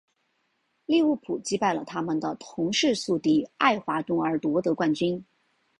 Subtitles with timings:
[0.87, 5.23] 利物浦击败了他们的同市宿敌爱华顿而夺得冠军。